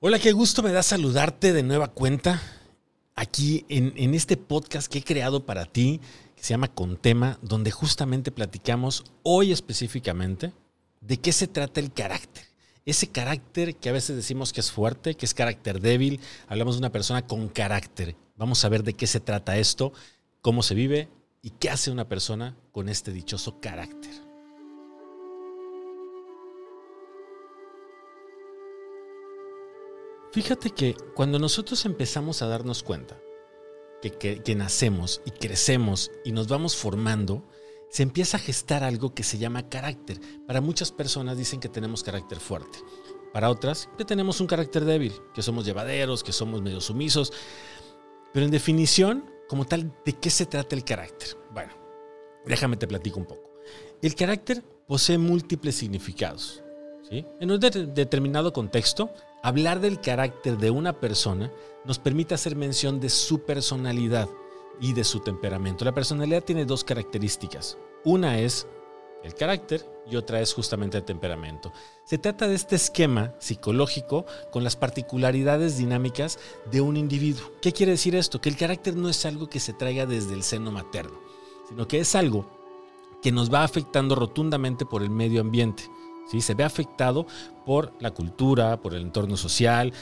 [0.00, 2.40] Hola, qué gusto me da saludarte de nueva cuenta
[3.16, 6.00] aquí en, este podcast que he creado para ti,
[6.36, 10.52] que se llama Contema, donde justamente platicamos hoy específicamente
[11.00, 12.44] de qué se trata el carácter.
[12.86, 16.78] Ese carácter que a veces decimos que es fuerte, que es carácter débil, hablamos de
[16.78, 18.14] una persona con carácter.
[18.36, 19.92] Vamos a ver de qué se trata esto,
[20.42, 21.08] cómo se vive
[21.42, 24.27] y qué hace una persona con este dichoso carácter.
[30.32, 33.18] Fíjate que cuando nosotros empezamos a darnos cuenta
[34.02, 37.48] que, que, nacemos y crecemos y nos vamos formando,
[37.88, 40.20] se empieza a gestar algo que se llama carácter.
[40.46, 42.78] Para muchas personas dicen que tenemos carácter fuerte.
[43.32, 47.32] Para otras, que tenemos un carácter débil, que somos llevaderos, que somos medio sumisos.
[48.32, 51.28] Pero en definición, como tal, ¿de qué se trata el carácter?
[51.52, 51.72] Bueno,
[52.44, 53.50] déjame te platico un poco.
[54.02, 56.62] El carácter posee múltiples significados.
[57.08, 57.24] ¿sí?
[57.40, 59.10] En un determinado contexto,
[59.42, 61.52] Hablar del carácter de una persona
[61.84, 64.28] nos permite hacer mención de su personalidad
[64.80, 65.84] y de su temperamento.
[65.84, 67.78] La personalidad tiene dos características.
[68.04, 68.66] Una es
[69.22, 71.72] el carácter y otra es justamente el temperamento.
[72.04, 76.38] Se trata de este esquema psicológico con las particularidades dinámicas
[76.70, 77.52] de un individuo.
[77.60, 78.40] ¿Qué quiere decir esto?
[78.40, 81.18] Que el carácter no es algo que se traiga desde el seno materno,
[81.68, 82.46] sino que es algo
[83.22, 85.84] que nos va afectando rotundamente por el medio ambiente.
[86.28, 87.26] Se ve afectado
[87.64, 89.92] por la cultura, por el entorno social,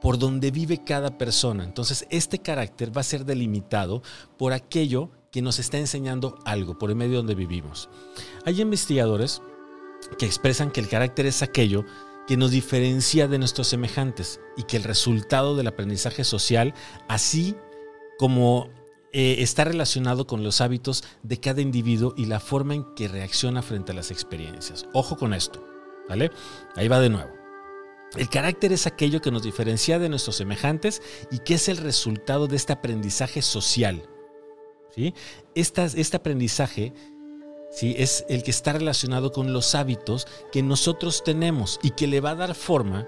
[0.00, 1.64] por donde vive cada persona.
[1.64, 4.02] Entonces, este carácter va a ser delimitado
[4.38, 7.88] por aquello que nos está enseñando algo, por el medio donde vivimos.
[8.44, 9.42] Hay investigadores
[10.18, 11.84] que expresan que el carácter es aquello
[12.26, 16.74] que nos diferencia de nuestros semejantes y que el resultado del aprendizaje social,
[17.08, 17.56] así
[18.18, 18.68] como
[19.12, 23.62] eh, está relacionado con los hábitos de cada individuo y la forma en que reacciona
[23.62, 24.86] frente a las experiencias.
[24.92, 25.64] Ojo con esto,
[26.08, 26.30] ¿vale?
[26.76, 27.30] Ahí va de nuevo.
[28.16, 31.00] El carácter es aquello que nos diferencia de nuestros semejantes
[31.30, 34.02] y que es el resultado de este aprendizaje social.
[34.94, 35.14] ¿sí?
[35.54, 36.92] este aprendizaje
[37.70, 37.94] ¿sí?
[37.96, 42.30] es el que está relacionado con los hábitos que nosotros tenemos y que le va
[42.30, 43.06] a dar forma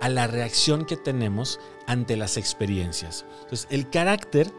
[0.00, 3.26] a la reacción que tenemos ante las experiencias.
[3.42, 4.50] Entonces, el carácter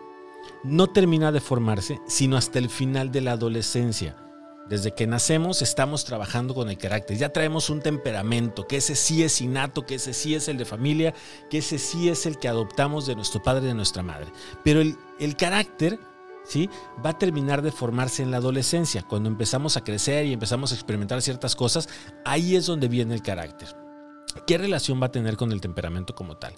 [0.64, 4.16] no termina de formarse sino hasta el final de la adolescencia.
[4.70, 7.18] Desde que nacemos estamos trabajando con el carácter.
[7.18, 10.64] Ya traemos un temperamento, que ese sí es innato, que ese sí es el de
[10.64, 11.14] familia,
[11.50, 14.28] que ese sí es el que adoptamos de nuestro padre y de nuestra madre.
[14.64, 16.00] Pero el, el carácter
[16.46, 16.70] ¿sí?
[17.06, 19.04] va a terminar de formarse en la adolescencia.
[19.04, 21.90] Cuando empezamos a crecer y empezamos a experimentar ciertas cosas,
[22.24, 23.76] ahí es donde viene el carácter.
[24.48, 26.54] ¿Qué relación va a tener con el temperamento como tal?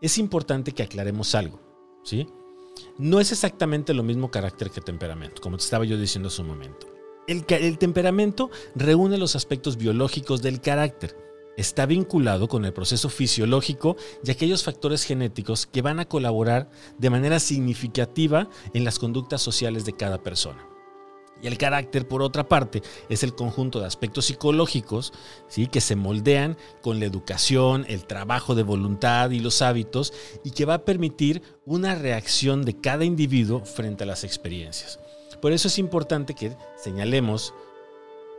[0.00, 1.60] Es importante que aclaremos algo.
[2.04, 2.28] ¿sí?
[2.98, 6.48] No es exactamente lo mismo carácter que temperamento, como te estaba yo diciendo hace un
[6.48, 6.86] momento.
[7.26, 11.16] El, el, temperamento reúne los aspectos biológicos del carácter.
[11.56, 17.10] Está vinculado con el proceso fisiológico y aquellos factores genéticos que van a colaborar de
[17.10, 20.75] manera significativa en las conductas sociales de cada persona.
[21.42, 25.12] Y el carácter, por otra parte, es el conjunto de aspectos psicológicos
[25.48, 25.66] ¿sí?
[25.66, 30.12] que se moldean con la educación, el trabajo de voluntad y los hábitos
[30.44, 34.98] y que va a permitir una reacción de cada individuo frente a las experiencias.
[35.40, 37.52] Por eso es importante que señalemos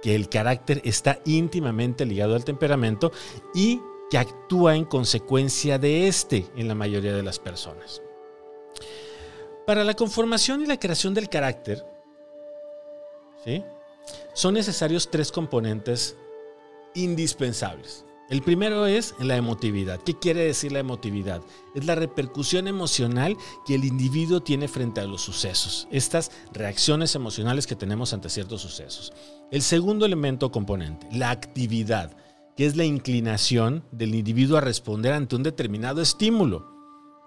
[0.02, 3.12] que el carácter está íntimamente ligado al temperamento
[3.54, 8.02] y que actúa en consecuencia de este en la mayoría de las personas.
[9.66, 11.86] Para la conformación y la creación del carácter,
[14.34, 16.16] son necesarios tres componentes
[16.96, 18.06] indispensables.
[18.30, 20.02] El primero es la emotividad.
[20.02, 21.42] ¿Qué quiere decir la emotividad?
[21.74, 27.68] Es la repercusión emocional que el individuo tiene frente a los sucesos, estas reacciones emocionales
[27.68, 29.14] que tenemos ante ciertos sucesos.
[29.50, 32.18] El segundo elemento componente, la actividad,
[32.58, 36.77] que es la inclinación del individuo a responder ante un determinado estímulo.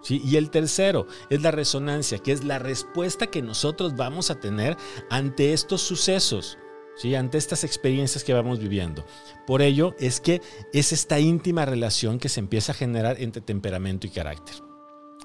[0.09, 4.77] Y el tercero es la resonancia, que es la respuesta que nosotros vamos a tener
[5.11, 6.59] ante estos sucesos.
[6.97, 7.15] ¿Sí?
[7.15, 9.07] ante estas experiencias que vamos viviendo.
[9.47, 10.43] Por ello es que
[10.75, 14.57] es esta íntima relación que se empieza a generar entre temperamento y carácter.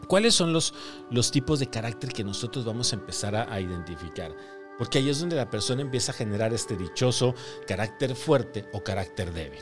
[0.07, 0.73] ¿Cuáles son los,
[1.09, 4.33] los tipos de carácter que nosotros vamos a empezar a, a identificar?
[4.77, 7.33] Porque ahí es donde la persona empieza a generar este dichoso
[7.67, 9.59] carácter fuerte o carácter débil.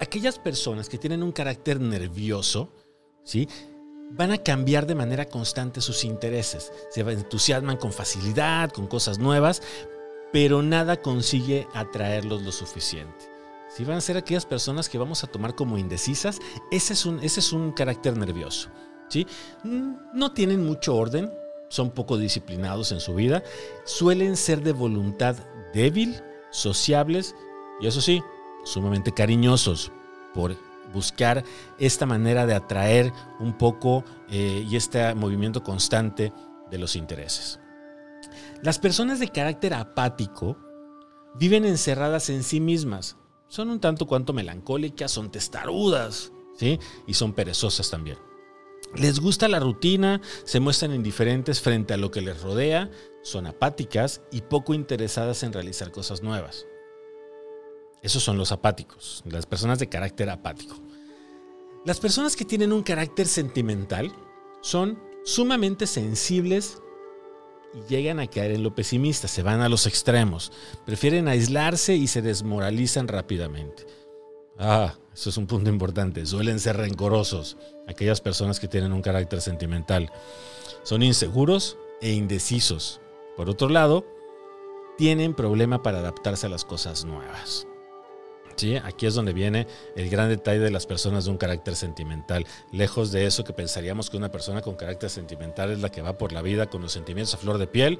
[0.00, 2.74] Aquellas personas que tienen un carácter nervioso,
[3.22, 3.48] ¿sí?
[4.10, 6.72] Van a cambiar de manera constante sus intereses.
[6.90, 9.62] Se entusiasman con facilidad, con cosas nuevas,
[10.32, 13.34] pero nada consigue atraerlos lo suficiente.
[13.68, 16.38] Si van a ser aquellas personas que vamos a tomar como indecisas,
[16.70, 18.68] ese es un, ese es un carácter nervioso.
[19.08, 19.26] ¿sí?
[19.64, 21.32] Mm, no tienen mucho orden,
[21.68, 23.42] son poco disciplinados en su vida,
[23.84, 25.36] suelen ser de voluntad
[25.72, 27.34] débil, sociables
[27.80, 28.22] y eso sí,
[28.64, 29.90] sumamente cariñosos
[30.32, 30.56] por
[30.94, 31.44] buscar
[31.78, 36.32] esta manera de atraer un poco eh, y este movimiento constante
[36.70, 37.60] de los intereses.
[38.62, 40.56] Las personas de carácter apático
[41.34, 43.16] viven encerradas en sí mismas.
[43.48, 46.78] Son un tanto cuanto melancólicas, son testarudas, ¿sí?
[47.06, 48.16] Y son perezosas también.
[48.96, 52.90] Les gusta la rutina, se muestran indiferentes frente a lo que les rodea,
[53.22, 56.66] son apáticas y poco interesadas en realizar cosas nuevas.
[58.02, 60.76] Esos son los apáticos, las personas de carácter apático.
[61.84, 64.10] Las personas que tienen un carácter sentimental
[64.62, 66.78] son sumamente sensibles
[67.74, 70.50] y llegan a caer en lo pesimista, se van a los extremos,
[70.86, 73.86] prefieren aislarse y se desmoralizan rápidamente.
[74.58, 79.42] Ah, eso es un punto importante, suelen ser rencorosos aquellas personas que tienen un carácter
[79.42, 80.10] sentimental.
[80.84, 83.02] Son inseguros e indecisos.
[83.36, 84.06] Por otro lado,
[84.96, 87.66] tienen problema para adaptarse a las cosas nuevas.
[88.56, 88.76] ¿Sí?
[88.76, 89.66] Aquí es donde viene
[89.96, 92.46] el gran detalle de las personas de un carácter sentimental.
[92.72, 96.18] Lejos de eso que pensaríamos que una persona con carácter sentimental es la que va
[96.18, 97.98] por la vida con los sentimientos a flor de piel,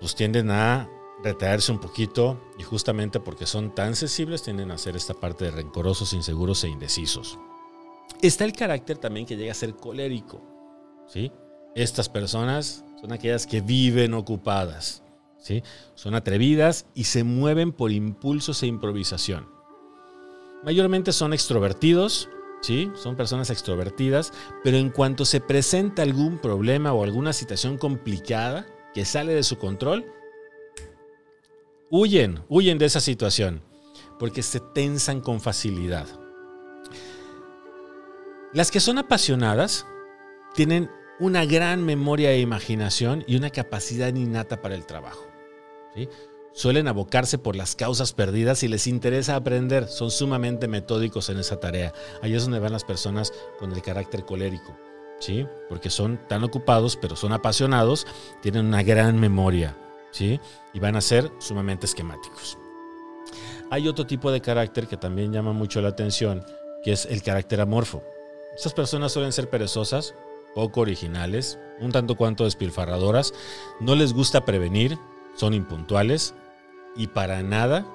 [0.00, 0.88] pues tienden a
[1.22, 5.50] retraerse un poquito y justamente porque son tan sensibles tienden a hacer esta parte de
[5.50, 7.38] rencorosos, inseguros e indecisos.
[8.22, 10.42] Está el carácter también que llega a ser colérico.
[11.06, 11.32] ¿sí?
[11.74, 15.02] Estas personas son aquellas que viven ocupadas.
[15.94, 19.48] Son atrevidas y se mueven por impulsos e improvisación.
[20.64, 22.28] Mayormente son extrovertidos,
[22.60, 22.90] ¿sí?
[22.94, 24.32] Son personas extrovertidas,
[24.64, 29.58] pero en cuanto se presenta algún problema o alguna situación complicada que sale de su
[29.58, 30.04] control,
[31.90, 33.62] huyen, huyen de esa situación,
[34.18, 36.06] porque se tensan con facilidad.
[38.52, 39.86] Las que son apasionadas
[40.54, 45.26] tienen una gran memoria e imaginación y una capacidad innata para el trabajo.
[46.52, 49.86] Suelen abocarse por las causas perdidas y les interesa aprender.
[49.88, 51.92] Son sumamente metódicos en esa tarea.
[52.22, 54.76] Ahí es donde van las personas con el carácter colérico.
[55.20, 55.46] ¿sí?
[55.68, 58.06] Porque son tan ocupados, pero son apasionados,
[58.42, 59.76] tienen una gran memoria.
[60.10, 60.40] ¿sí?
[60.72, 62.58] Y van a ser sumamente esquemáticos.
[63.70, 66.44] Hay otro tipo de carácter que también llama mucho la atención,
[66.82, 68.02] que es el carácter amorfo.
[68.56, 70.14] Estas personas suelen ser perezosas,
[70.58, 73.32] poco originales, un tanto cuanto despilfarradoras,
[73.78, 74.98] no les gusta prevenir,
[75.36, 76.34] son impuntuales
[76.96, 77.86] y para nada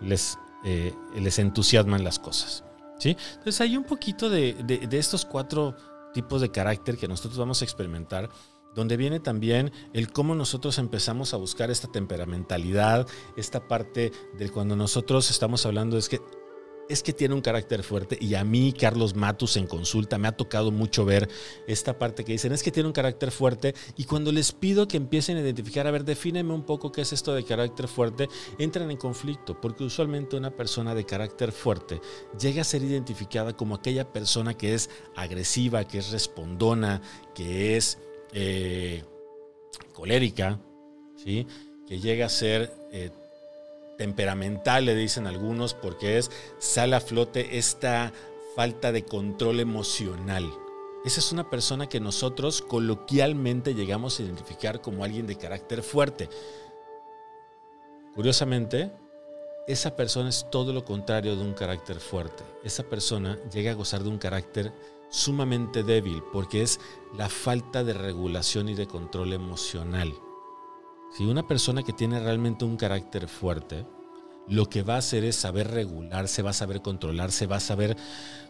[0.00, 2.64] les, eh, les entusiasman las cosas.
[2.98, 3.16] ¿sí?
[3.34, 5.76] Entonces hay un poquito de, de estos cuatro
[6.12, 8.28] tipos de carácter que nosotros vamos a experimentar
[8.74, 13.06] donde viene también el cómo nosotros empezamos a buscar esta temperamentalidad,
[13.36, 16.20] esta parte de cuando nosotros estamos hablando es que
[16.88, 20.36] es que tiene un carácter fuerte y a mí, Carlos Matus, en consulta, me ha
[20.36, 21.28] tocado mucho ver
[21.66, 24.96] esta parte que dicen, es que tiene un carácter fuerte y cuando les pido que
[24.96, 28.90] empiecen a identificar, a ver, defíneme un poco qué es esto de carácter fuerte, entran
[28.90, 32.00] en conflicto, porque usualmente una persona de carácter fuerte
[32.40, 37.02] llega a ser identificada como aquella persona que es agresiva, que es respondona,
[37.34, 37.98] que es
[38.32, 39.04] eh,
[39.92, 40.60] colérica,
[41.16, 41.46] ¿sí?
[41.86, 42.72] que llega a ser...
[42.92, 43.10] Eh,
[43.98, 48.12] temperamental, le dicen algunos, porque es, sale a flote esta
[48.56, 50.50] falta de control emocional.
[51.04, 56.28] Esa es una persona que nosotros coloquialmente llegamos a identificar como alguien de carácter fuerte.
[58.14, 58.90] Curiosamente,
[59.68, 62.42] esa persona es todo lo contrario de un carácter fuerte.
[62.64, 64.72] Esa persona llega a gozar de un carácter
[65.08, 66.80] sumamente débil porque es
[67.16, 70.12] la falta de regulación y de control emocional.
[71.12, 73.86] Si una persona que tiene realmente un carácter fuerte,
[74.48, 77.96] lo que va a hacer es saber regularse, va a saber controlarse, va a saber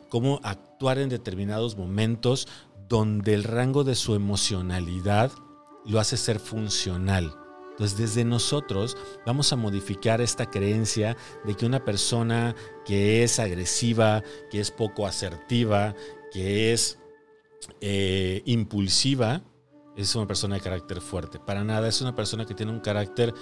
[0.09, 2.49] cómo actuar en determinados momentos
[2.89, 5.31] donde el rango de su emocionalidad
[5.85, 7.35] lo hace ser funcional.
[7.71, 14.25] Entonces desde nosotros vamos a modificar esta creencia de que una persona que es agresiva,
[14.51, 15.95] que es poco asertiva,
[16.33, 16.99] que es
[17.81, 19.43] eh, impulsiva,
[19.97, 21.39] es una persona de carácter fuerte.
[21.39, 23.35] Para nada, es una persona que tiene un carácter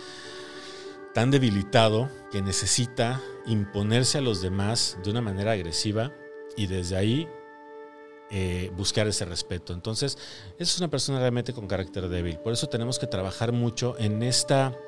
[1.16, 6.12] tan debilitado que necesita imponerse a los demás de una manera agresiva
[6.58, 7.26] y desde ahí
[8.30, 9.72] eh, buscar ese respeto.
[9.72, 10.18] Entonces,
[10.58, 12.38] es una persona realmente con carácter débil.
[12.40, 14.78] Por eso tenemos que trabajar mucho en esta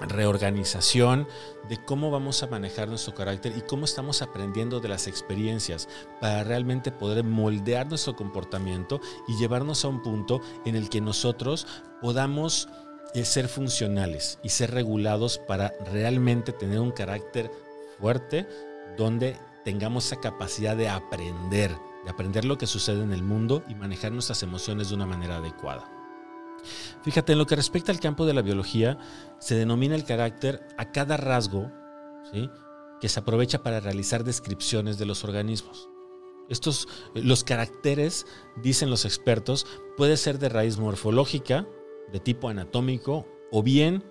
[0.00, 1.26] reorganización
[1.68, 5.88] de cómo vamos a manejar nuestro carácter y cómo estamos aprendiendo de las experiencias
[6.20, 11.66] para realmente poder moldear nuestro comportamiento y llevarnos a un punto en el que nosotros
[12.00, 12.68] podamos
[13.12, 17.50] eh, ser funcionales y ser regulados para realmente tener un carácter
[17.98, 18.46] fuerte
[18.96, 21.70] donde tengamos esa capacidad de aprender,
[22.04, 25.36] de aprender lo que sucede en el mundo y manejar nuestras emociones de una manera
[25.36, 25.90] adecuada.
[27.02, 28.98] Fíjate, en lo que respecta al campo de la biología,
[29.38, 31.70] se denomina el carácter a cada rasgo
[33.00, 35.88] que se aprovecha para realizar descripciones de los organismos.
[36.48, 41.66] Estos, los caracteres, dicen los expertos, puede ser de raíz morfológica,
[42.12, 44.04] de tipo anatómico, o bien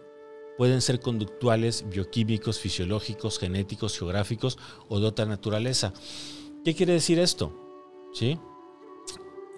[0.57, 4.57] pueden ser conductuales, bioquímicos, fisiológicos, genéticos, geográficos
[4.87, 5.93] o de otra naturaleza.
[6.63, 7.51] ¿Qué quiere decir esto?
[8.13, 8.39] ¿Sí?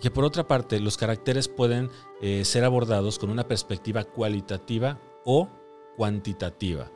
[0.02, 1.90] Que por otra parte, los caracteres pueden
[2.22, 5.50] eh, ser abordados con una perspectiva cualitativa o
[5.98, 6.92] cuantitativa.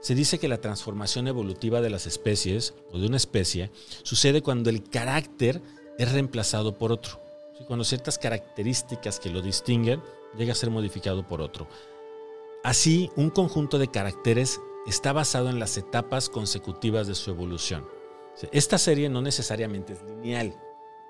[0.00, 3.70] Se dice que la transformación evolutiva de las especies o de una especie
[4.02, 5.62] sucede cuando el carácter
[5.98, 7.20] es reemplazado por otro.
[7.66, 10.02] Cuando ciertas características que lo distinguen
[10.36, 11.66] llega a ser modificado por otro.
[12.62, 17.86] Así, un conjunto de caracteres está basado en las etapas consecutivas de su evolución.
[18.52, 20.54] Esta serie no necesariamente es lineal,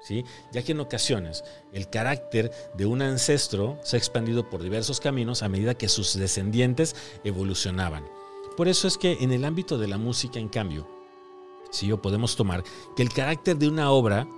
[0.00, 0.24] ¿sí?
[0.52, 5.42] ya que en ocasiones el carácter de un ancestro se ha expandido por diversos caminos
[5.42, 8.04] a medida que sus descendientes evolucionaban.
[8.56, 10.86] Por eso es que en el ámbito de la música, en cambio,
[11.70, 12.62] sí, o podemos tomar
[12.94, 14.28] que el carácter de una obra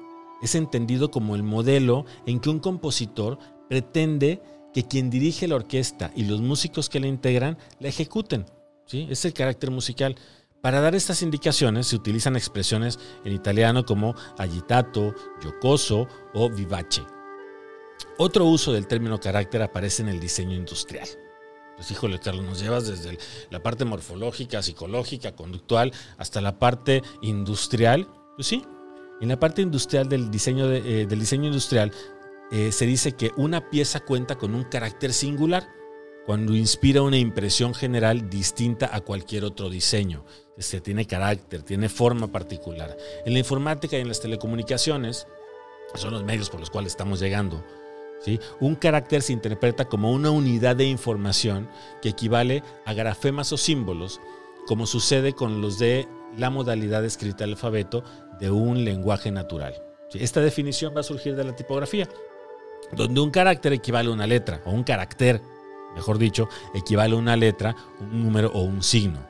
[0.42, 3.38] es entendido como el modelo en que un compositor
[3.68, 4.40] pretende
[4.76, 8.44] que quien dirige la orquesta y los músicos que la integran la ejecuten.
[8.84, 9.06] ¿sí?
[9.08, 10.16] Es el carácter musical.
[10.60, 17.02] Para dar estas indicaciones se utilizan expresiones en italiano como agitato, giocoso o vivace.
[18.18, 21.08] Otro uso del término carácter aparece en el diseño industrial.
[21.76, 23.16] Pues híjole, Carlos, nos llevas desde
[23.48, 28.08] la parte morfológica, psicológica, conductual, hasta la parte industrial.
[28.36, 28.62] Pues sí,
[29.22, 31.92] en la parte industrial del diseño, eh, del diseño industrial
[32.50, 35.68] eh, se dice que una pieza cuenta con un carácter singular
[36.26, 40.24] cuando inspira una impresión general distinta a cualquier otro diseño.
[40.56, 42.96] Este, tiene carácter, tiene forma particular.
[43.24, 45.26] En la informática y en las telecomunicaciones,
[45.94, 47.64] son los medios por los cuales estamos llegando,
[48.20, 48.40] ¿sí?
[48.60, 51.68] un carácter se interpreta como una unidad de información
[52.02, 54.20] que equivale a grafemas o símbolos,
[54.66, 58.02] como sucede con los de la modalidad escrita del alfabeto
[58.40, 59.74] de un lenguaje natural.
[60.12, 62.08] Esta definición va a surgir de la tipografía
[62.92, 65.42] donde un carácter equivale a una letra, o un carácter,
[65.94, 69.20] mejor dicho, equivale a una letra, un número o un signo.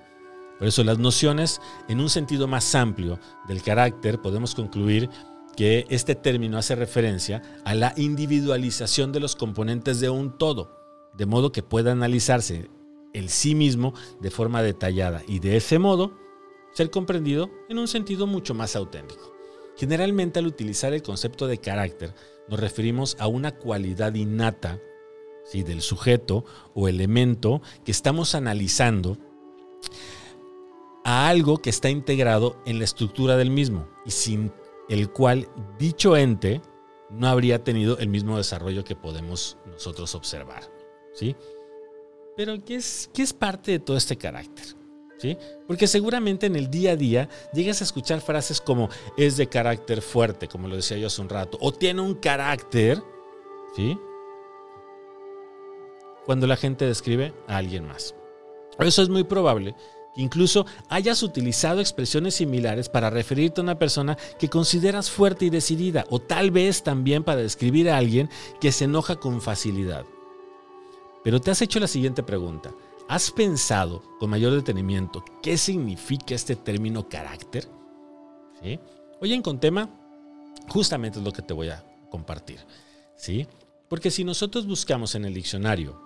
[0.59, 5.11] Por eso las nociones, en un sentido más amplio del carácter, podemos concluir
[5.57, 10.77] que este término hace referencia a la individualización de los componentes de un todo,
[11.15, 12.71] de modo que pueda analizarse
[13.13, 16.13] el sí mismo de forma detallada y de ese modo
[16.73, 19.36] ser comprendido en un sentido mucho más auténtico.
[19.77, 22.15] Generalmente al utilizar el concepto de carácter,
[22.49, 24.81] nos referimos a una cualidad innata
[25.45, 25.63] ¿sí?
[25.63, 29.19] del sujeto o elemento que estamos analizando
[31.05, 34.53] a algo que está integrado en la estructura del mismo y sin
[34.89, 36.63] el cual dicho ente
[37.11, 40.63] no habría tenido el mismo desarrollo que podemos nosotros observar.
[41.13, 41.37] ¿sí?
[42.37, 44.67] Pero ¿qué es, qué es parte de todo este carácter?
[45.67, 50.03] Porque seguramente en el día a día llegas a escuchar frases como es de carácter
[50.03, 53.03] fuerte, como lo decía yo hace un rato, o tiene un carácter,
[53.75, 53.99] ¿sí?
[56.25, 58.15] Cuando la gente describe a alguien más.
[58.79, 59.75] Eso es muy probable
[60.15, 65.51] que incluso hayas utilizado expresiones similares para referirte a una persona que consideras fuerte y
[65.51, 68.29] decidida, o tal vez también para describir a alguien
[68.61, 70.05] que se enoja con facilidad.
[71.23, 72.73] Pero te has hecho la siguiente pregunta.
[73.09, 77.69] ¿Has pensado con mayor detenimiento qué significa este término carácter?
[78.61, 78.81] ¿Sí?
[79.21, 79.89] Hoy en Contema,
[80.69, 82.59] justamente es lo que te voy a compartir.
[83.17, 83.47] ¿Sí?
[83.89, 86.01] Porque si nosotros buscamos en el diccionario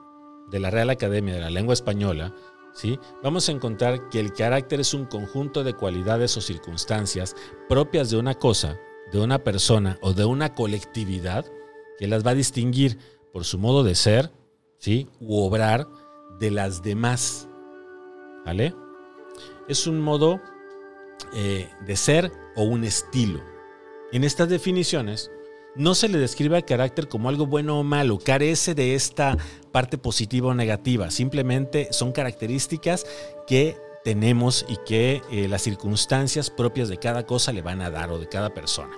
[0.50, 2.35] de la Real Academia de la Lengua Española,
[2.75, 2.99] ¿sí?
[3.23, 7.35] vamos a encontrar que el carácter es un conjunto de cualidades o circunstancias
[7.66, 8.76] propias de una cosa,
[9.11, 11.47] de una persona o de una colectividad
[11.99, 12.99] que las va a distinguir
[13.33, 14.30] por su modo de ser,
[14.76, 15.09] ¿sí?
[15.19, 15.88] u obrar
[16.40, 17.49] de las demás.
[18.44, 18.75] ¿Vale?
[19.68, 20.40] Es un modo
[21.35, 23.40] eh, de ser o un estilo.
[24.11, 25.30] En estas definiciones
[25.76, 29.37] no se le describe al carácter como algo bueno o malo, carece de esta
[29.70, 33.06] parte positiva o negativa, simplemente son características
[33.47, 38.11] que tenemos y que eh, las circunstancias propias de cada cosa le van a dar
[38.11, 38.97] o de cada persona.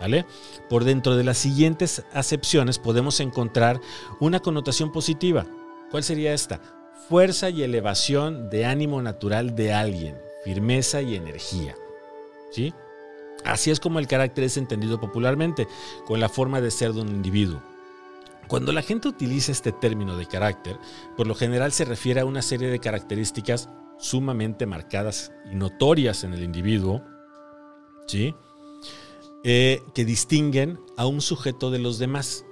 [0.00, 0.26] ¿Vale?
[0.68, 3.80] Por dentro de las siguientes acepciones podemos encontrar
[4.18, 5.46] una connotación positiva,
[5.94, 6.60] ¿Cuál sería esta?
[7.08, 11.76] Fuerza y elevación de ánimo natural de alguien, firmeza y energía.
[12.50, 12.74] ¿Sí?
[13.44, 15.68] Así es como el carácter es entendido popularmente,
[16.04, 17.62] con la forma de ser de un individuo.
[18.48, 20.80] Cuando la gente utiliza este término de carácter,
[21.16, 26.34] por lo general se refiere a una serie de características sumamente marcadas y notorias en
[26.34, 27.04] el individuo,
[28.08, 28.34] ¿sí?
[29.44, 32.44] Eh, que distinguen a un sujeto de los demás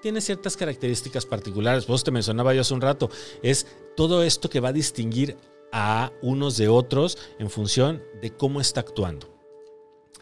[0.00, 1.86] tiene ciertas características particulares.
[1.86, 3.10] Vos te mencionaba yo hace un rato,
[3.42, 5.36] es todo esto que va a distinguir
[5.72, 9.28] a unos de otros en función de cómo está actuando.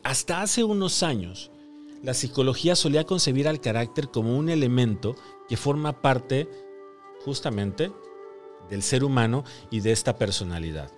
[0.02, 1.50] Hasta hace unos años,
[2.02, 5.16] la psicología solía concebir al carácter como un elemento
[5.48, 6.48] que forma parte
[7.24, 7.90] justamente
[8.70, 10.92] del ser humano y de esta personalidad.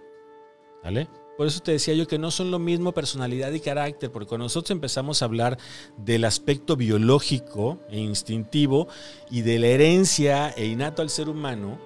[0.82, 1.08] ¿Vale?
[1.38, 4.46] Por eso te decía yo que no son lo mismo personalidad y carácter, porque cuando
[4.46, 5.56] nosotros empezamos a hablar
[5.96, 8.88] del aspecto biológico e instintivo
[9.30, 11.78] y de la herencia e innato al ser humano,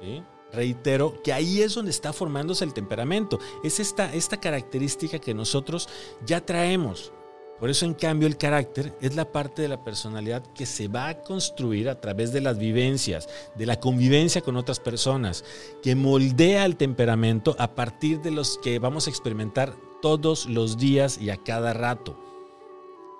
[0.00, 0.20] ¿sí?
[0.52, 3.38] reitero que ahí es donde está formándose el temperamento.
[3.62, 5.88] Es esta, esta característica que nosotros
[6.26, 7.12] ya traemos.
[7.58, 11.08] Por eso, en cambio, el carácter es la parte de la personalidad que se va
[11.08, 15.44] a construir a través de las vivencias, de la convivencia con otras personas,
[15.82, 21.18] que moldea el temperamento a partir de los que vamos a experimentar todos los días
[21.20, 22.16] y a cada rato.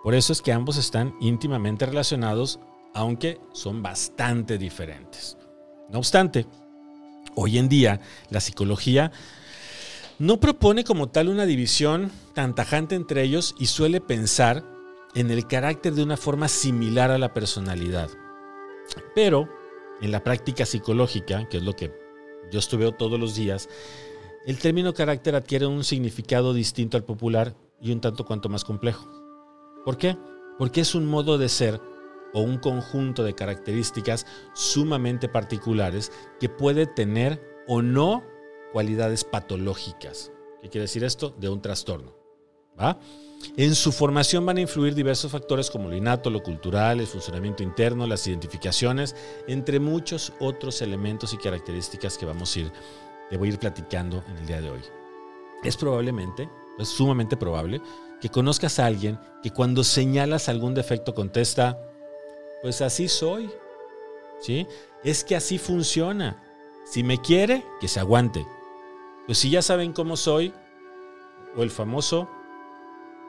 [0.04, 2.61] Por eso es que ambos están íntimamente relacionados,
[2.95, 5.37] aunque son bastante diferentes.
[5.88, 6.47] No obstante,
[7.35, 9.11] hoy en día la psicología
[10.18, 14.64] no propone como tal una división tan tajante entre ellos y suele pensar
[15.14, 18.10] en el carácter de una forma similar a la personalidad.
[19.14, 19.48] Pero
[20.00, 21.92] en la práctica psicológica, que es lo que
[22.50, 23.68] yo estuve todos los días,
[24.44, 29.08] el término carácter adquiere un significado distinto al popular y un tanto cuanto más complejo.
[29.84, 30.16] ¿Por qué?
[30.58, 31.80] Porque es un modo de ser
[32.34, 36.10] o un conjunto de características sumamente particulares
[36.40, 38.25] que puede tener o no
[38.72, 40.32] cualidades patológicas.
[40.62, 41.30] ¿Qué quiere decir esto?
[41.38, 42.14] De un trastorno.
[42.78, 42.98] ¿va?
[43.56, 47.62] En su formación van a influir diversos factores como lo innato, lo cultural, el funcionamiento
[47.62, 49.14] interno, las identificaciones,
[49.46, 52.72] entre muchos otros elementos y características que vamos a ir,
[53.30, 54.80] te voy a ir platicando en el día de hoy.
[55.62, 56.48] Es probablemente,
[56.78, 57.80] es sumamente probable,
[58.20, 61.78] que conozcas a alguien que cuando señalas algún defecto contesta,
[62.62, 63.50] pues así soy.
[64.40, 64.66] ¿Sí?
[65.02, 66.44] Es que así funciona.
[66.84, 68.46] Si me quiere, que se aguante.
[69.28, 70.54] Pues si ya saben cómo soy,
[71.54, 72.30] o el famoso,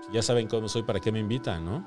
[0.08, 1.86] si ya saben cómo soy, ¿para qué me invitan, no?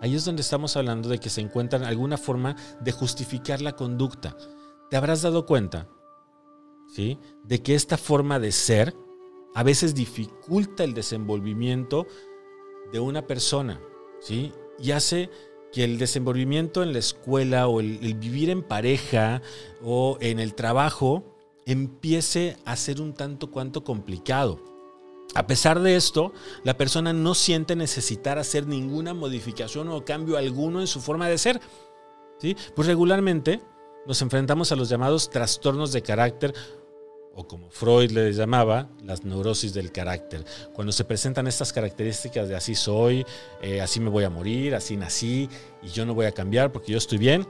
[0.00, 4.36] Ahí es donde estamos hablando de que se encuentra alguna forma de justificar la conducta.
[4.90, 5.88] Te habrás dado cuenta,
[6.94, 7.18] ¿sí?
[7.42, 8.94] De que esta forma de ser
[9.56, 12.06] a veces dificulta el desenvolvimiento
[12.92, 13.80] de una persona,
[14.20, 14.52] ¿sí?
[14.78, 15.30] Y hace
[15.72, 19.42] que el desenvolvimiento en la escuela o el, vivir en pareja
[19.82, 21.31] o en el trabajo
[21.66, 24.60] empiece a ser un tanto cuanto complicado.
[25.34, 30.80] A pesar de esto, la persona no siente necesitar hacer ninguna modificación o cambio alguno
[30.80, 31.60] en su forma de ser.
[32.38, 32.56] ¿sí?
[32.74, 33.60] Pues regularmente
[34.06, 36.52] nos enfrentamos a los llamados trastornos de carácter
[37.34, 40.44] o como Freud les llamaba, las neurosis del carácter.
[40.74, 43.24] Cuando se presentan estas características de así soy,
[43.62, 45.48] eh, así me voy a morir, así nací
[45.82, 47.46] y yo no voy a cambiar porque yo estoy bien,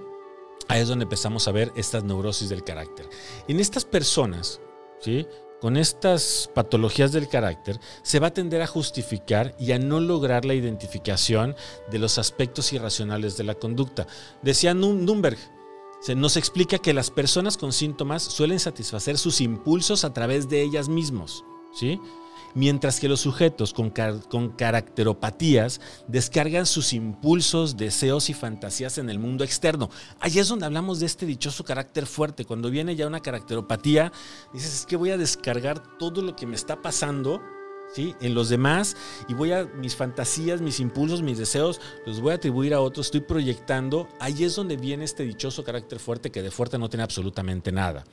[0.69, 3.09] Ahí es donde empezamos a ver estas neurosis del carácter.
[3.49, 4.61] En estas personas,
[5.01, 5.27] ¿sí?
[5.61, 10.45] con estas patologías del carácter, se va a tender a justificar y a no lograr
[10.45, 11.55] la identificación
[11.91, 14.07] de los aspectos irracionales de la conducta.
[14.43, 15.39] Decía Nürnberg,
[16.01, 20.63] se nos explica que las personas con síntomas suelen satisfacer sus impulsos a través de
[20.63, 21.45] ellas mismos.
[21.73, 22.01] ¿sí?
[22.55, 23.93] Mientras que los sujetos con,
[24.29, 29.91] con caracteropatías descargan sus impulsos, deseos y fantasías en el mundo externo.
[30.21, 32.45] Ahí es donde hablamos de este dichoso carácter fuerte.
[32.45, 34.13] Cuando viene ya una caracteropatía,
[34.53, 37.41] dices, es que voy a descargar todo lo que me está pasando
[37.95, 38.15] ¿Sí?
[38.23, 38.97] en los demás
[39.29, 43.09] y voy a mis fantasías, mis impulsos, mis deseos, los voy a atribuir a otros,
[43.09, 44.09] estoy proyectando.
[44.19, 48.05] Ahí es donde viene este dichoso carácter fuerte que de fuerte no tiene absolutamente nada.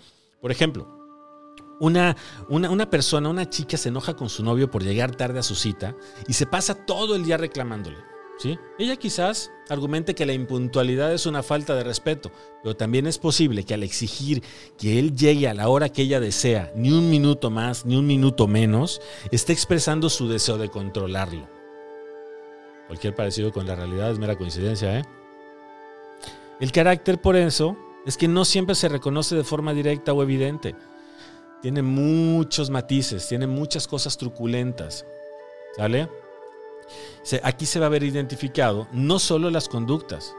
[0.41, 0.98] Por ejemplo,
[1.79, 2.15] una,
[2.49, 5.95] una, persona, una chica se enoja con su novio por llegar tarde a su cita
[6.27, 7.97] y se pasa todo el día reclamándole.
[8.37, 8.59] ¿sí?
[8.77, 13.63] Ella quizás argumente que la impuntualidad es una falta de respeto, pero también es posible
[13.63, 14.43] que al exigir
[14.77, 18.07] que él llegue a la hora que ella desea, ni un minuto más, ni un
[18.07, 21.47] minuto menos, esté expresando su deseo de controlarlo.
[22.87, 25.03] Cualquier parecido con la realidad es mera coincidencia, ¿eh?
[26.59, 30.75] El carácter, por eso, es que no siempre se reconoce de forma directa o evidente
[31.62, 35.06] tiene muchos matices, tiene muchas cosas truculentas.
[35.76, 36.10] ¿Sale?
[37.43, 40.34] Aquí se va a ver identificado no solo las conductas,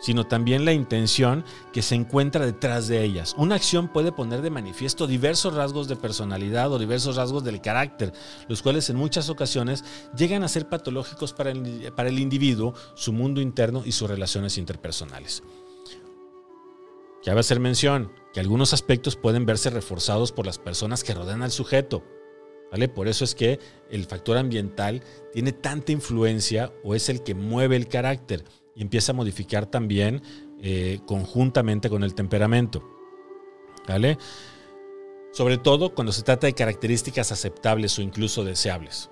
[0.00, 3.34] sino también la intención que se encuentra detrás de ellas.
[3.36, 8.12] Una acción puede poner de manifiesto diversos rasgos de personalidad o diversos rasgos del carácter,
[8.48, 9.84] los cuales en muchas ocasiones
[10.16, 14.56] llegan a ser patológicos para el, para el individuo, su mundo interno y sus relaciones
[14.56, 15.42] interpersonales.
[17.24, 21.50] Cabe hacer mención que algunos aspectos pueden verse reforzados por las personas que rodean al
[21.50, 22.04] sujeto.
[22.70, 22.88] ¿vale?
[22.88, 23.58] Por eso es que
[23.90, 25.02] el factor ambiental
[25.32, 30.22] tiene tanta influencia o es el que mueve el carácter y empieza a modificar también
[30.60, 32.82] eh, conjuntamente con el temperamento.
[33.86, 34.18] ¿vale?
[35.38, 39.10] sobre todo cuando se trata de características aceptables o incluso deseables.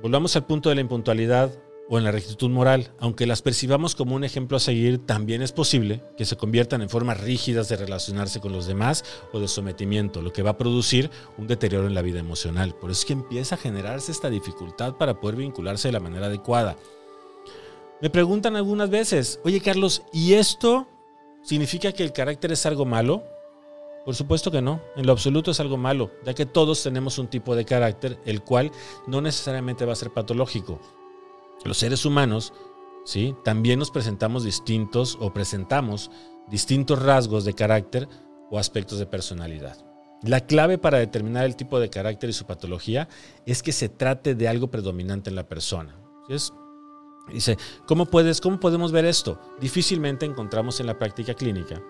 [0.00, 1.52] Volvamos al punto de la impuntualidad
[1.88, 5.52] o en la rectitud moral, aunque las percibamos como un ejemplo a seguir, también es
[5.52, 10.20] posible que se conviertan en formas rígidas de relacionarse con los demás o de sometimiento,
[10.20, 12.74] lo que va a producir un deterioro en la vida emocional.
[12.74, 16.26] Por eso es que empieza a generarse esta dificultad para poder vincularse de la manera
[16.26, 16.76] adecuada.
[18.02, 20.86] Me preguntan algunas veces, oye Carlos, ¿y esto
[21.42, 23.24] significa que el carácter es algo malo?
[24.04, 27.28] Por supuesto que no, en lo absoluto es algo malo, ya que todos tenemos un
[27.28, 28.70] tipo de carácter, el cual
[29.06, 30.80] no necesariamente va a ser patológico
[31.64, 32.52] los seres humanos,
[33.04, 33.34] ¿sí?
[33.44, 36.10] También nos presentamos distintos o presentamos
[36.48, 38.08] distintos rasgos de carácter
[38.50, 39.84] o aspectos de personalidad.
[40.22, 43.08] La clave para determinar el tipo de carácter y su patología
[43.46, 45.96] es que se trate de algo predominante en la persona.
[47.32, 49.40] dice, ¿cómo, puedes, ¿cómo podemos ver esto?
[49.60, 51.80] Difícilmente encontramos en la práctica clínica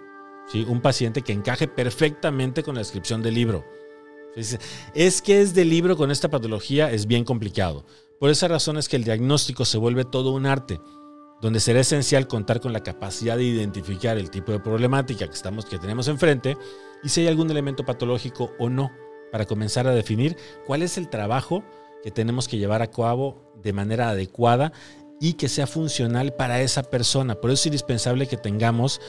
[0.49, 0.65] ¿sí?
[0.69, 3.65] un paciente que encaje perfectamente con la descripción del libro.
[4.95, 7.85] Es que es del libro con esta patología es bien complicado.
[8.19, 10.81] Por esa razón es que el diagnóstico se vuelve todo un arte,
[11.41, 15.67] donde será esencial contar con la capacidad de identificar el tipo de problemática que, estamos,
[15.67, 16.57] que tenemos enfrente
[17.05, 18.91] y si hay algún elemento patológico o no,
[19.31, 21.63] para comenzar a definir cuál es el trabajo
[22.03, 24.73] que tenemos que llevar a cabo de manera adecuada
[25.21, 27.35] y que sea funcional para esa persona.
[27.37, 29.01] Por eso es indispensable que tengamos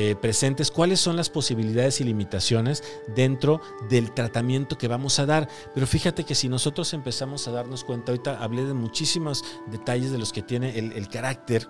[0.00, 2.84] eh, presentes cuáles son las posibilidades y limitaciones
[3.16, 5.48] dentro del tratamiento que vamos a dar.
[5.74, 10.18] Pero fíjate que si nosotros empezamos a darnos cuenta, ahorita hablé de muchísimos detalles de
[10.18, 11.68] los que tiene el, el carácter.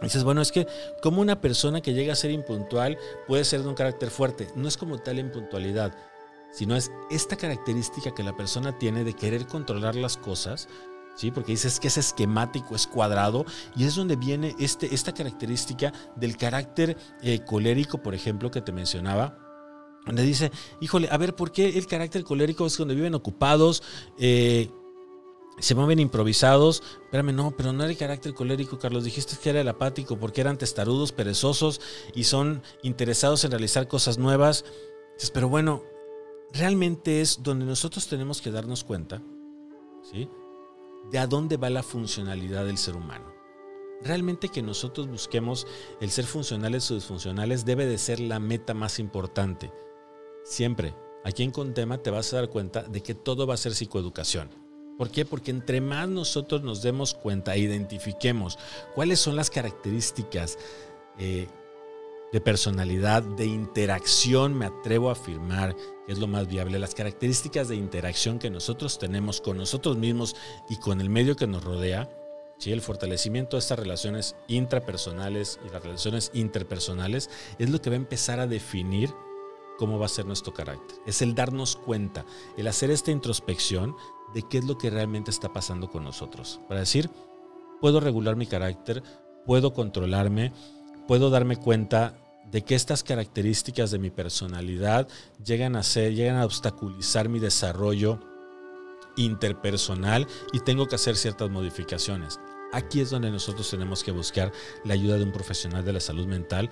[0.00, 0.68] Dices, bueno, es que
[1.02, 4.46] como una persona que llega a ser impuntual puede ser de un carácter fuerte.
[4.54, 5.96] No es como tal impuntualidad,
[6.52, 10.68] sino es esta característica que la persona tiene de querer controlar las cosas
[11.18, 11.32] ¿sí?
[11.32, 13.44] Porque dices que es esquemático, es cuadrado,
[13.76, 18.72] y es donde viene este, esta característica del carácter eh, colérico, por ejemplo, que te
[18.72, 19.36] mencionaba.
[20.06, 23.82] Donde dice, híjole, a ver, ¿por qué el carácter colérico es donde viven ocupados?
[24.16, 24.70] Eh,
[25.58, 26.84] se mueven improvisados.
[27.02, 29.02] Espérame, no, pero no era el carácter colérico, Carlos.
[29.02, 31.80] Dijiste que era el apático porque eran testarudos, perezosos
[32.14, 34.64] y son interesados en realizar cosas nuevas.
[35.34, 35.82] pero bueno,
[36.52, 39.20] realmente es donde nosotros tenemos que darnos cuenta,
[40.10, 40.28] ¿sí?
[41.10, 43.32] De a dónde va la funcionalidad del ser humano.
[44.02, 45.66] Realmente que nosotros busquemos
[46.00, 49.72] el ser funcionales o disfuncionales debe de ser la meta más importante.
[50.44, 53.74] Siempre, aquí en Contema te vas a dar cuenta de que todo va a ser
[53.74, 54.50] psicoeducación.
[54.96, 55.24] ¿Por qué?
[55.24, 58.58] Porque entre más nosotros nos demos cuenta e identifiquemos
[58.94, 60.58] cuáles son las características
[61.18, 61.48] eh,
[62.32, 65.74] de personalidad, de interacción, me atrevo a afirmar
[66.06, 70.36] que es lo más viable, las características de interacción que nosotros tenemos con nosotros mismos
[70.68, 72.08] y con el medio que nos rodea,
[72.58, 72.72] ¿sí?
[72.72, 77.98] el fortalecimiento de estas relaciones intrapersonales y las relaciones interpersonales es lo que va a
[77.98, 79.10] empezar a definir
[79.78, 80.98] cómo va a ser nuestro carácter.
[81.06, 83.94] Es el darnos cuenta, el hacer esta introspección
[84.34, 86.60] de qué es lo que realmente está pasando con nosotros.
[86.68, 87.08] Para decir,
[87.80, 89.02] puedo regular mi carácter,
[89.46, 90.52] puedo controlarme,
[91.08, 92.14] puedo darme cuenta
[92.52, 95.08] de que estas características de mi personalidad
[95.44, 98.20] llegan a ser, llegan a obstaculizar mi desarrollo
[99.16, 102.38] interpersonal y tengo que hacer ciertas modificaciones.
[102.72, 104.52] Aquí es donde nosotros tenemos que buscar
[104.84, 106.68] la ayuda de un profesional de la salud mental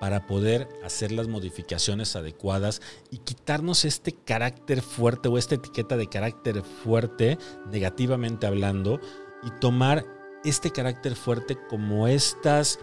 [0.00, 6.08] para poder hacer las modificaciones adecuadas y quitarnos este carácter fuerte o esta etiqueta de
[6.08, 7.38] carácter fuerte,
[7.70, 9.00] negativamente hablando,
[9.42, 10.04] y tomar
[10.44, 12.78] este carácter fuerte como estas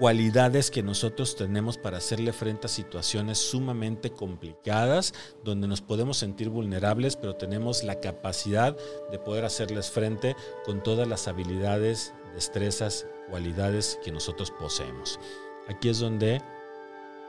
[0.00, 5.12] cualidades que nosotros tenemos para hacerle frente a situaciones sumamente complicadas,
[5.44, 8.74] donde nos podemos sentir vulnerables, pero tenemos la capacidad
[9.12, 15.20] de poder hacerles frente con todas las habilidades, destrezas, cualidades que nosotros poseemos.
[15.68, 16.40] Aquí es donde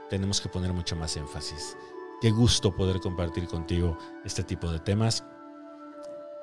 [0.09, 1.75] tenemos que poner mucho más énfasis.
[2.21, 5.25] Qué gusto poder compartir contigo este tipo de temas.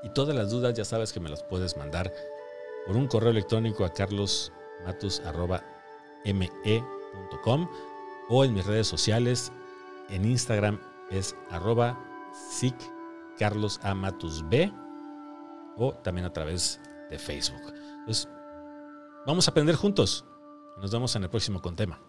[0.03, 2.13] Y todas las dudas ya sabes que me las puedes mandar
[2.87, 5.78] por un correo electrónico a carlosmatus.com
[6.25, 7.69] me.com
[8.29, 9.53] o en mis redes sociales.
[10.09, 11.99] En Instagram es arroba
[14.49, 14.73] B
[15.77, 17.73] o también a través de Facebook.
[18.01, 18.29] Entonces,
[19.27, 20.25] vamos a aprender juntos.
[20.81, 22.01] Nos vemos en el próximo con tema.